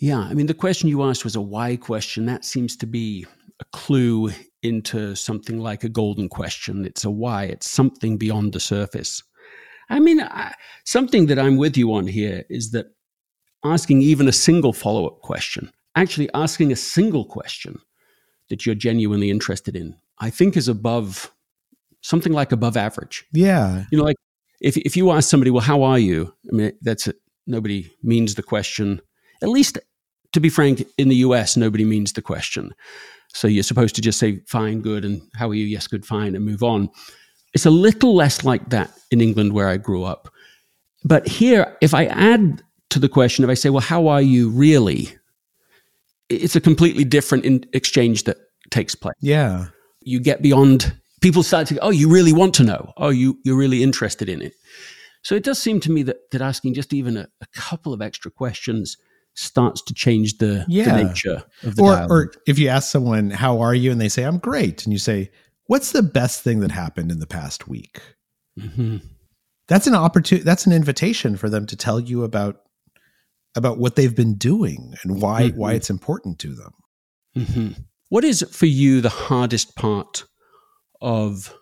[0.00, 2.26] Yeah, I mean, the question you asked was a why question.
[2.26, 3.26] That seems to be
[3.60, 4.30] a clue
[4.62, 6.84] into something like a golden question.
[6.84, 9.22] It's a why, it's something beyond the surface.
[9.90, 12.86] I mean, I, something that I'm with you on here is that
[13.64, 17.78] asking even a single follow up question, actually asking a single question
[18.50, 21.32] that you're genuinely interested in, I think is above
[22.02, 23.24] something like above average.
[23.32, 23.84] Yeah.
[23.90, 24.16] You know, like
[24.60, 26.34] if, if you ask somebody, well, how are you?
[26.50, 27.16] I mean, that's it.
[27.46, 29.00] Nobody means the question.
[29.42, 29.78] At least,
[30.32, 32.74] to be frank, in the US, nobody means the question.
[33.34, 35.66] So you're supposed to just say, fine, good, and how are you?
[35.66, 36.90] Yes, good, fine, and move on.
[37.54, 40.28] It's a little less like that in England where I grew up.
[41.04, 44.50] But here, if I add to the question, if I say, well, how are you
[44.50, 45.16] really?
[46.28, 48.38] It's a completely different in- exchange that
[48.70, 49.14] takes place.
[49.20, 49.66] Yeah.
[50.02, 52.92] You get beyond people start to go, oh, you really want to know.
[52.96, 54.52] Oh, you, you're really interested in it.
[55.22, 58.00] So it does seem to me that, that asking just even a, a couple of
[58.00, 58.96] extra questions
[59.38, 60.84] starts to change the, yeah.
[60.84, 62.10] the nature of the or, dialogue.
[62.10, 63.92] Or if you ask someone, how are you?
[63.92, 64.84] And they say, I'm great.
[64.84, 65.30] And you say,
[65.66, 68.00] what's the best thing that happened in the past week?
[68.58, 68.96] Mm-hmm.
[69.68, 70.44] That's an opportunity.
[70.44, 72.62] That's an invitation for them to tell you about
[73.54, 75.58] about what they've been doing and why mm-hmm.
[75.58, 76.72] why it's important to them.
[77.36, 77.68] Mm-hmm.
[78.08, 80.24] What is for you the hardest part
[81.00, 81.54] of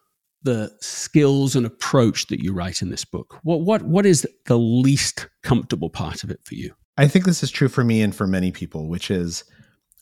[0.42, 3.38] the skills and approach that you write in this book?
[3.42, 6.72] What what what is the least comfortable part of it for you?
[6.98, 9.44] I think this is true for me and for many people, which is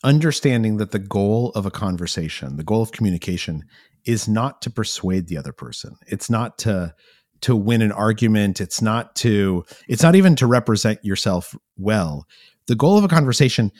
[0.04, 3.64] understanding that the goal of a conversation, the goal of communication
[4.04, 5.96] is not to persuade the other person.
[6.06, 6.94] It's not to
[7.40, 12.26] to win an argument, it's not to it's not even to represent yourself well.
[12.66, 13.72] The goal of a conversation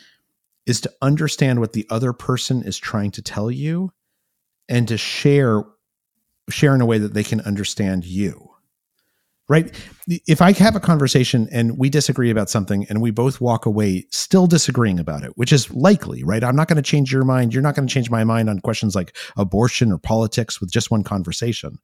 [0.65, 3.91] is to understand what the other person is trying to tell you
[4.67, 5.63] and to share
[6.49, 8.44] share in a way that they can understand you
[9.47, 9.73] right?
[10.07, 14.05] If i have a conversation and we disagree about something and we both walk away
[14.11, 16.43] still disagreeing about it which is likely right?
[16.43, 17.53] I'm not going to change your mind.
[17.53, 20.91] You're not going to change my mind on questions like abortion or politics with just
[20.91, 21.77] one conversation.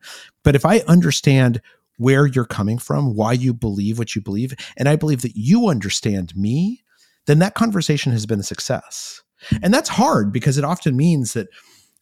[0.44, 1.62] But if i understand
[1.98, 5.68] where you're coming from why you believe what you believe and i believe that you
[5.68, 6.84] understand me
[7.26, 9.22] then that conversation has been a success.
[9.62, 11.48] And that's hard because it often means that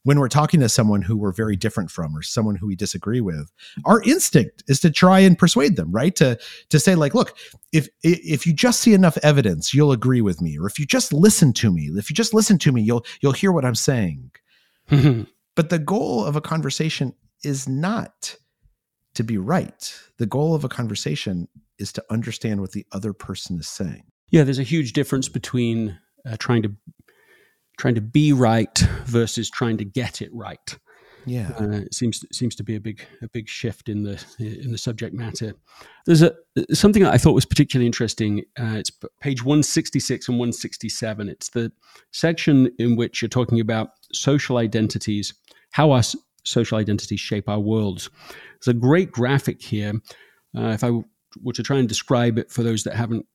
[0.04, 3.20] when we're talking to someone who we're very different from or someone who we disagree
[3.20, 3.50] with
[3.84, 6.14] our instinct is to try and persuade them right?
[6.16, 6.38] To
[6.70, 7.36] to say like look
[7.72, 11.12] if if you just see enough evidence you'll agree with me or if you just
[11.12, 14.30] listen to me if you just listen to me you'll you'll hear what i'm saying.
[15.56, 18.36] But the goal of a conversation is not
[19.14, 19.94] to be right.
[20.18, 24.04] The goal of a conversation is to understand what the other person is saying.
[24.30, 26.72] Yeah there's a huge difference between uh, trying to
[27.80, 30.78] trying to be right versus trying to get it right.
[31.26, 34.72] Yeah, uh, it seems seems to be a big a big shift in the in
[34.72, 35.54] the subject matter.
[36.06, 36.34] There's a
[36.72, 38.40] something that I thought was particularly interesting.
[38.58, 38.90] Uh, it's
[39.20, 41.28] page 166 and 167.
[41.28, 41.72] It's the
[42.12, 45.34] section in which you're talking about social identities,
[45.72, 46.02] how our
[46.44, 48.08] social identities shape our worlds.
[48.60, 49.92] There's a great graphic here.
[50.56, 50.90] Uh, if I
[51.42, 53.26] were to try and describe it for those that haven't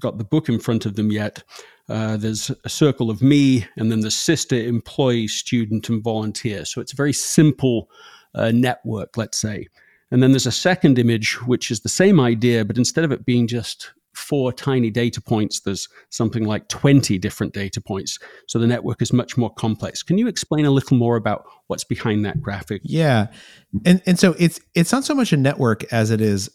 [0.00, 1.42] got the book in front of them yet,
[1.88, 6.64] uh, there's a circle of me, and then the sister, employee, student, and volunteer.
[6.64, 7.88] So it's a very simple
[8.34, 9.68] uh, network, let's say.
[10.10, 13.24] And then there's a second image, which is the same idea, but instead of it
[13.24, 18.18] being just four tiny data points, there's something like 20 different data points.
[18.46, 20.02] So the network is much more complex.
[20.02, 22.82] Can you explain a little more about what's behind that graphic?
[22.84, 23.28] Yeah.
[23.86, 26.50] And and so it's it's not so much a network as it is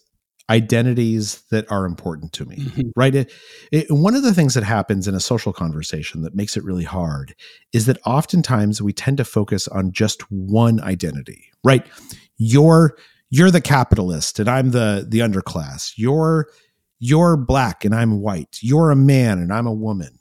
[0.50, 2.88] identities that are important to me mm-hmm.
[2.96, 3.14] right?
[3.14, 3.32] It,
[3.70, 6.84] it, one of the things that happens in a social conversation that makes it really
[6.84, 7.34] hard
[7.72, 11.86] is that oftentimes we tend to focus on just one identity right?
[12.36, 12.96] You're
[13.30, 15.92] you're the capitalist and i'm the the underclass.
[15.96, 16.48] You're
[16.98, 18.58] you're black and i'm white.
[18.60, 20.18] You're a man and i'm a woman.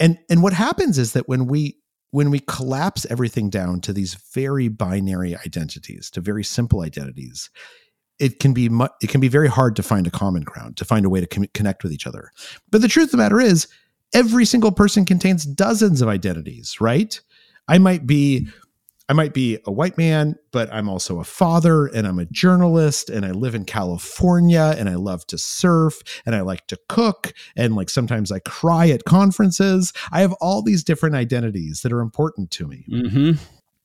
[0.00, 1.78] And and what happens is that when we
[2.10, 7.50] when we collapse everything down to these very binary identities, to very simple identities,
[8.22, 10.84] it can be mu- it can be very hard to find a common ground, to
[10.84, 12.30] find a way to com- connect with each other.
[12.70, 13.66] But the truth of the matter is,
[14.14, 17.20] every single person contains dozens of identities, right?
[17.66, 18.46] I might be
[19.08, 23.10] I might be a white man, but I'm also a father and I'm a journalist
[23.10, 27.34] and I live in California and I love to surf and I like to cook
[27.56, 29.92] and like sometimes I cry at conferences.
[30.12, 32.86] I have all these different identities that are important to me.
[32.88, 33.32] Mm-hmm.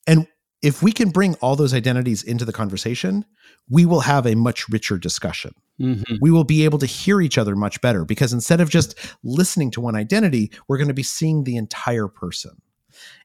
[0.06, 0.28] And
[0.62, 3.26] if we can bring all those identities into the conversation,
[3.70, 5.54] we will have a much richer discussion.
[5.80, 6.16] Mm-hmm.
[6.22, 9.72] We will be able to hear each other much better because instead of just listening
[9.72, 12.62] to one identity, we're going to be seeing the entire person.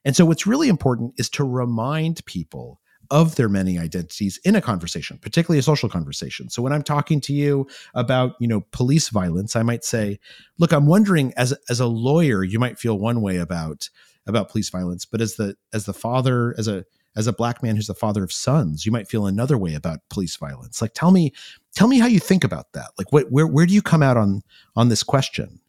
[0.05, 2.79] And so, what's really important is to remind people
[3.09, 6.49] of their many identities in a conversation, particularly a social conversation.
[6.49, 10.19] So when I'm talking to you about, you know, police violence, I might say,
[10.57, 13.89] "Look, I'm wondering as as a lawyer, you might feel one way about
[14.25, 16.85] about police violence, but as the as the father, as a
[17.15, 19.99] as a black man who's the father of sons, you might feel another way about
[20.09, 20.81] police violence.
[20.81, 21.33] Like tell me
[21.75, 22.91] tell me how you think about that.
[22.97, 24.41] Like what where where do you come out on
[24.75, 25.59] on this question?"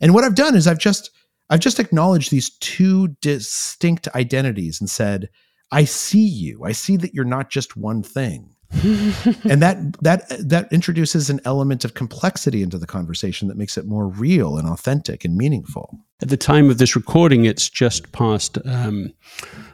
[0.00, 1.10] And what I've done is I've just
[1.50, 5.28] I've just acknowledged these two distinct identities and said,
[5.72, 6.64] I see you.
[6.64, 8.54] I see that you're not just one thing.
[8.82, 13.84] and that that that introduces an element of complexity into the conversation that makes it
[13.84, 15.98] more real and authentic and meaningful.
[16.22, 19.12] At the time of this recording, it's just past um,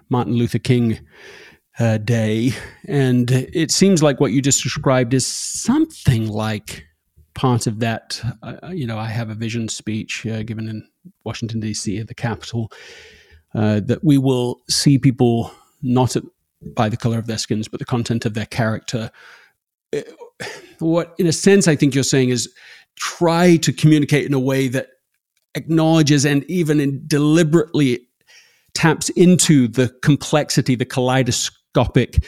[0.08, 0.98] Martin Luther King
[1.78, 2.52] uh, Day,
[2.88, 6.86] and it seems like what you just described is something like
[7.34, 8.20] part of that.
[8.42, 10.88] Uh, you know, I have a vision speech uh, given in
[11.24, 12.72] Washington, D.C., at the Capitol,
[13.54, 16.22] uh, that we will see people not at,
[16.74, 19.10] by the color of their skins, but the content of their character.
[19.94, 20.00] Uh,
[20.78, 22.52] what, in a sense, I think you're saying is
[22.96, 24.88] try to communicate in a way that
[25.54, 28.06] acknowledges and even deliberately
[28.74, 32.24] taps into the complexity, the kaleidoscopic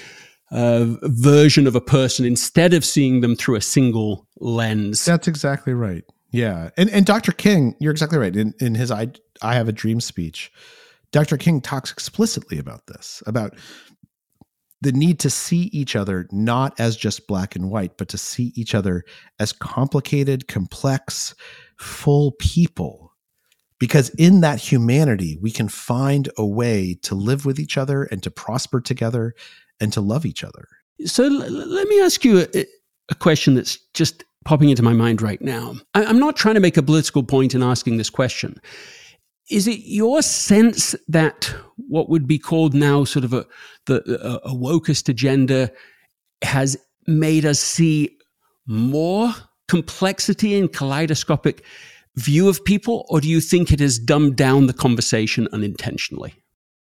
[0.51, 5.05] uh, version of a person instead of seeing them through a single lens.
[5.05, 6.05] That's exactly right.
[6.31, 7.33] Yeah, and and Dr.
[7.33, 8.35] King, you're exactly right.
[8.35, 9.09] In in his I
[9.43, 10.51] I have a dream speech,
[11.11, 11.37] Dr.
[11.37, 13.55] King talks explicitly about this about
[14.81, 18.53] the need to see each other not as just black and white, but to see
[18.55, 19.05] each other
[19.39, 21.35] as complicated, complex,
[21.79, 23.12] full people.
[23.81, 28.22] Because in that humanity, we can find a way to live with each other and
[28.22, 29.35] to prosper together
[29.81, 30.66] and to love each other.
[31.05, 32.66] So l- let me ask you a,
[33.09, 35.74] a question that's just popping into my mind right now.
[35.95, 38.61] I, I'm not trying to make a political point in asking this question.
[39.51, 43.46] Is it your sense that what would be called now sort of a
[43.86, 45.70] the a, a agenda
[46.42, 46.76] has
[47.07, 48.16] made us see
[48.66, 49.34] more
[49.68, 51.64] complexity and kaleidoscopic
[52.16, 56.34] view of people, or do you think it has dumbed down the conversation unintentionally?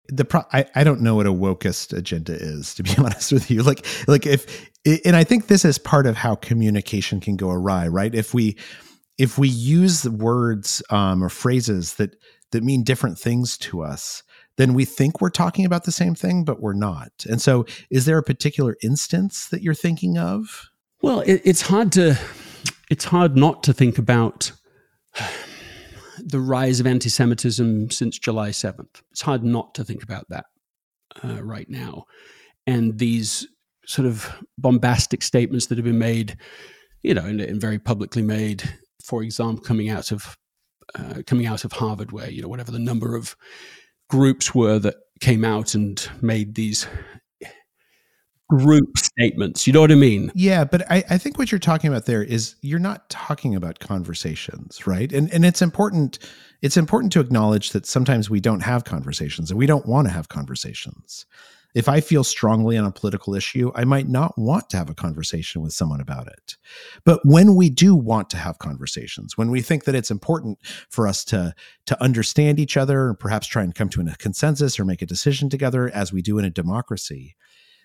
[0.07, 3.49] the pro- I, I don't know what a wokest agenda is to be honest with
[3.49, 4.69] you like like if
[5.05, 8.55] and i think this is part of how communication can go awry right if we
[9.17, 12.15] if we use words um, or phrases that
[12.55, 14.23] that mean different things to us
[14.57, 18.05] then we think we're talking about the same thing but we're not and so is
[18.05, 20.69] there a particular instance that you're thinking of
[21.01, 22.17] well it, it's hard to
[22.89, 24.51] it's hard not to think about
[26.19, 29.01] the rise of anti Semitism since July 7th.
[29.11, 30.45] It's hard not to think about that
[31.23, 32.05] uh, right now.
[32.67, 33.47] And these
[33.85, 36.37] sort of bombastic statements that have been made,
[37.03, 38.63] you know, and, and very publicly made,
[39.03, 40.35] for example, coming out of
[40.93, 43.35] uh, coming out of Harvard, where you know whatever the number of
[44.09, 46.87] groups were that came out and made these
[48.49, 49.65] group statements.
[49.65, 50.31] You know what I mean?
[50.35, 53.79] Yeah, but I, I think what you're talking about there is you're not talking about
[53.79, 55.11] conversations, right?
[55.11, 56.19] And and it's important
[56.61, 60.13] it's important to acknowledge that sometimes we don't have conversations and we don't want to
[60.13, 61.25] have conversations.
[61.75, 64.95] If I feel strongly on a political issue, I might not want to have a
[64.95, 66.55] conversation with someone about it.
[67.03, 70.57] But when we do want to have conversations, when we think that it's important
[70.89, 71.53] for us to
[71.87, 75.05] to understand each other and perhaps try and come to a consensus or make a
[75.05, 77.35] decision together as we do in a democracy,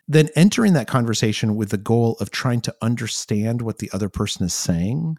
[0.06, 4.46] then entering that conversation with the goal of trying to understand what the other person
[4.46, 5.16] is saying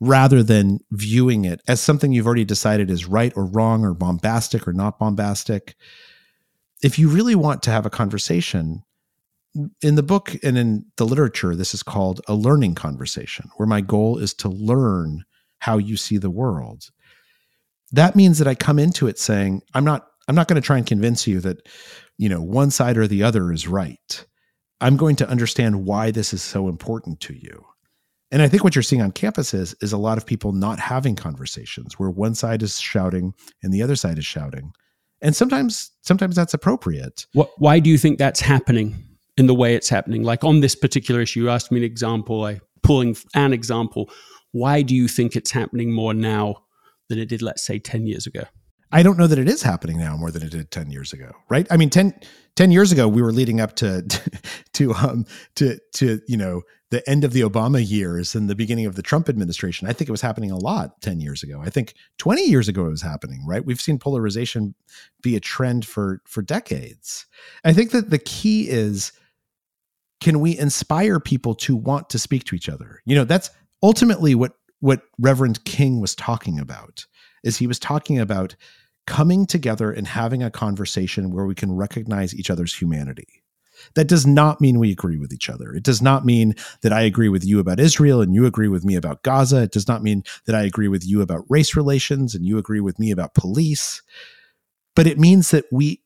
[0.00, 4.66] rather than viewing it as something you've already decided is right or wrong or bombastic
[4.66, 5.76] or not bombastic.
[6.82, 8.82] If you really want to have a conversation,
[9.82, 13.80] in the book and in the literature, this is called a learning conversation, where my
[13.80, 15.24] goal is to learn
[15.60, 16.90] how you see the world.
[17.92, 20.78] That means that I come into it saying, I'm not I'm not going to try
[20.78, 21.68] and convince you that,
[22.16, 24.26] you know, one side or the other is right.
[24.80, 27.64] I'm going to understand why this is so important to you.
[28.30, 31.14] And I think what you're seeing on campuses is a lot of people not having
[31.14, 34.72] conversations where one side is shouting and the other side is shouting.
[35.24, 37.26] And sometimes sometimes that's appropriate.
[37.32, 38.94] What, why do you think that's happening
[39.36, 40.22] in the way it's happening?
[40.22, 44.10] Like on this particular issue, you asked me an example, I pulling an example.
[44.52, 46.56] Why do you think it's happening more now
[47.08, 48.44] than it did, let's say, 10 years ago?
[48.92, 51.32] I don't know that it is happening now more than it did 10 years ago,
[51.48, 51.66] right?
[51.70, 52.14] I mean, 10,
[52.54, 54.06] 10 years ago, we were leading up to,
[54.74, 56.62] to, um, to, to, you know,
[56.94, 59.88] the end of the Obama years and the beginning of the Trump administration.
[59.88, 61.60] I think it was happening a lot 10 years ago.
[61.60, 63.64] I think 20 years ago it was happening, right?
[63.64, 64.76] We've seen polarization
[65.20, 67.26] be a trend for, for decades.
[67.64, 69.10] I think that the key is,
[70.20, 73.00] can we inspire people to want to speak to each other?
[73.04, 73.50] You know, that's
[73.82, 77.06] ultimately what, what Reverend King was talking about
[77.42, 78.54] is he was talking about
[79.08, 83.43] coming together and having a conversation where we can recognize each other's humanity.
[83.94, 85.72] That does not mean we agree with each other.
[85.72, 88.84] It does not mean that I agree with you about Israel and you agree with
[88.84, 89.62] me about Gaza.
[89.62, 92.80] It does not mean that I agree with you about race relations and you agree
[92.80, 94.02] with me about police.
[94.94, 96.00] But it means that we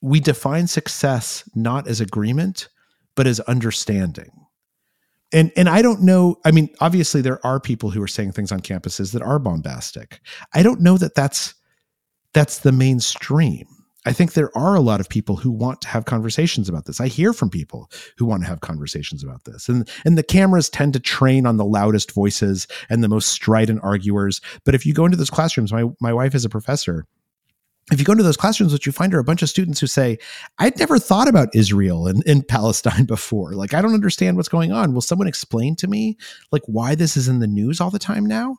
[0.00, 2.68] we define success not as agreement,
[3.14, 4.30] but as understanding.
[5.32, 8.52] And and I don't know, I mean, obviously there are people who are saying things
[8.52, 10.20] on campuses that are bombastic.
[10.52, 11.54] I don't know that that's
[12.34, 13.66] that's the mainstream.
[14.06, 17.00] I think there are a lot of people who want to have conversations about this.
[17.00, 19.68] I hear from people who want to have conversations about this.
[19.68, 23.80] And and the cameras tend to train on the loudest voices and the most strident
[23.82, 24.40] arguers.
[24.64, 27.06] But if you go into those classrooms, my my wife is a professor.
[27.92, 29.86] If you go into those classrooms, what you find are a bunch of students who
[29.86, 30.16] say,
[30.58, 33.52] I'd never thought about Israel and, and Palestine before.
[33.52, 34.94] Like, I don't understand what's going on.
[34.94, 36.16] Will someone explain to me
[36.50, 38.56] like why this is in the news all the time now?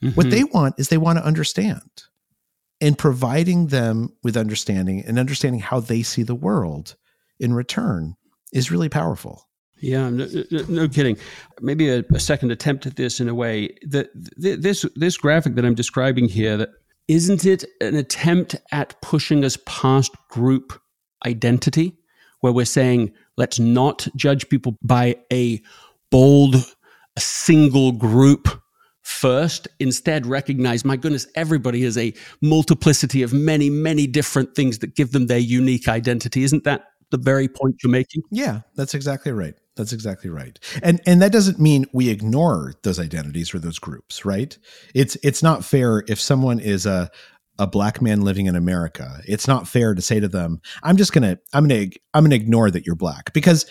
[0.00, 0.14] Mm-hmm.
[0.14, 1.82] What they want is they want to understand
[2.80, 6.96] and providing them with understanding and understanding how they see the world
[7.40, 8.16] in return
[8.52, 9.48] is really powerful.
[9.80, 10.26] Yeah, no,
[10.68, 11.16] no kidding.
[11.60, 15.64] Maybe a, a, second attempt at this in a way that this this graphic that
[15.64, 16.70] I'm describing here that
[17.06, 20.80] isn't it an attempt at pushing us past group
[21.24, 21.96] identity
[22.40, 25.62] where we're saying let's not judge people by a
[26.10, 26.56] bold
[27.16, 28.60] a single group
[29.08, 29.68] first.
[29.80, 35.12] Instead, recognize, my goodness, everybody is a multiplicity of many, many different things that give
[35.12, 36.44] them their unique identity.
[36.44, 38.22] Isn't that the very point you're making?
[38.30, 39.54] Yeah, that's exactly right.
[39.76, 40.58] That's exactly right.
[40.82, 44.56] And and that doesn't mean we ignore those identities or those groups, right?
[44.94, 47.10] It's it's not fair if someone is a
[47.60, 49.20] a black man living in America.
[49.26, 52.24] It's not fair to say to them, I'm just going to I'm going to I'm
[52.24, 53.66] going to ignore that you're black because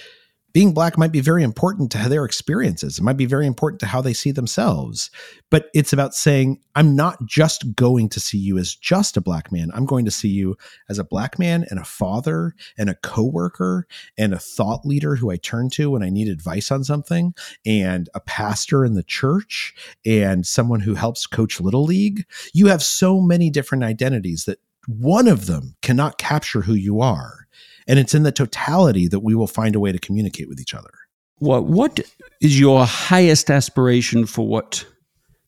[0.58, 2.98] being black might be very important to their experiences.
[2.98, 5.12] It might be very important to how they see themselves.
[5.52, 9.52] But it's about saying, I'm not just going to see you as just a black
[9.52, 9.70] man.
[9.76, 10.58] I'm going to see you
[10.90, 13.86] as a black man and a father and a coworker
[14.18, 18.10] and a thought leader who I turn to when I need advice on something and
[18.16, 19.76] a pastor in the church
[20.08, 22.26] and someone who helps coach little league.
[22.52, 27.48] You have so many different identities that one of them cannot capture who you are
[27.88, 30.74] and it's in the totality that we will find a way to communicate with each
[30.74, 30.92] other.
[31.40, 32.00] What what
[32.42, 34.86] is your highest aspiration for what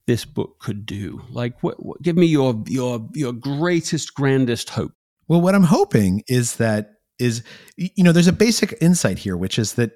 [0.06, 1.22] this book could do?
[1.32, 4.94] Like what, what give me your your your greatest grandest hope.
[5.28, 7.44] Well, what I'm hoping is that is
[7.76, 9.92] you know, there's a basic insight here which is that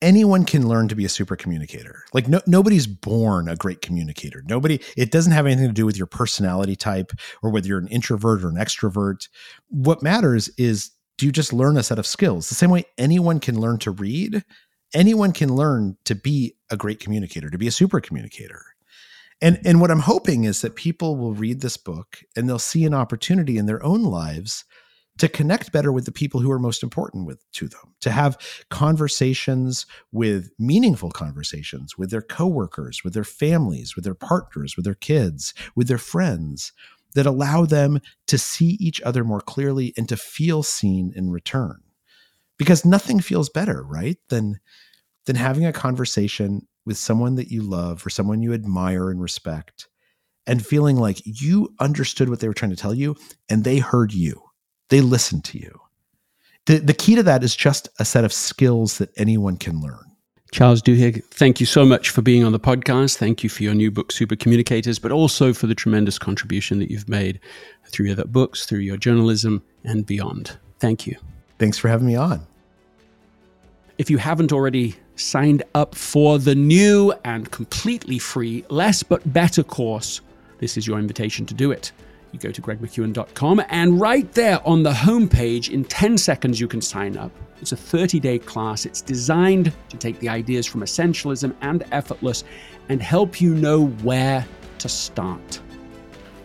[0.00, 2.04] anyone can learn to be a super communicator.
[2.12, 4.42] Like no, nobody's born a great communicator.
[4.46, 7.12] Nobody, it doesn't have anything to do with your personality type
[7.42, 9.28] or whether you're an introvert or an extrovert.
[9.68, 12.48] What matters is do you just learn a set of skills?
[12.48, 14.44] The same way anyone can learn to read,
[14.94, 18.64] anyone can learn to be a great communicator, to be a super communicator.
[19.40, 22.84] And and what I'm hoping is that people will read this book and they'll see
[22.84, 24.64] an opportunity in their own lives
[25.18, 28.38] to connect better with the people who are most important with to them to have
[28.70, 34.94] conversations with meaningful conversations with their coworkers with their families with their partners with their
[34.94, 36.72] kids with their friends
[37.18, 37.98] that allow them
[38.28, 41.80] to see each other more clearly and to feel seen in return.
[42.58, 44.18] Because nothing feels better, right?
[44.28, 44.60] Than
[45.26, 49.88] than having a conversation with someone that you love or someone you admire and respect
[50.46, 53.16] and feeling like you understood what they were trying to tell you
[53.48, 54.40] and they heard you.
[54.90, 55.80] They listened to you.
[56.66, 60.07] The, the key to that is just a set of skills that anyone can learn.
[60.50, 63.16] Charles Duhigg, thank you so much for being on the podcast.
[63.18, 66.90] Thank you for your new book, Super Communicators, but also for the tremendous contribution that
[66.90, 67.38] you've made
[67.86, 70.56] through your books, through your journalism, and beyond.
[70.78, 71.16] Thank you.
[71.58, 72.46] Thanks for having me on.
[73.98, 79.62] If you haven't already signed up for the new and completely free Less But Better
[79.62, 80.20] course,
[80.58, 81.92] this is your invitation to do it.
[82.32, 86.80] You go to gregmckeown.com, and right there on the homepage, in 10 seconds, you can
[86.80, 87.32] sign up.
[87.60, 88.86] It's a 30 day class.
[88.86, 92.44] It's designed to take the ideas from essentialism and effortless
[92.88, 94.46] and help you know where
[94.78, 95.60] to start.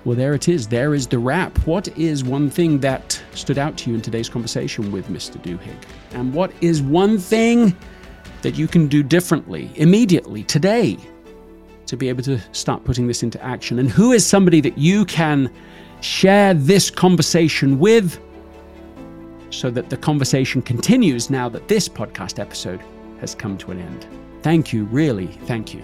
[0.06, 0.68] Well, there it is.
[0.68, 1.58] There is the wrap.
[1.66, 5.42] What is one thing that stood out to you in today's conversation with Mr.
[5.42, 5.78] Duhigg?
[6.12, 7.76] And what is one thing
[8.42, 10.98] that you can do differently, immediately, today,
[11.94, 13.80] to be able to start putting this into action?
[13.80, 15.52] And who is somebody that you can
[16.02, 18.20] share this conversation with
[19.52, 22.82] so that the conversation continues now that this podcast episode
[23.20, 24.08] has come to an end?
[24.42, 25.84] Thank you, really, thank you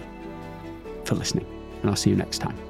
[1.04, 1.46] for listening.
[1.80, 2.69] And I'll see you next time.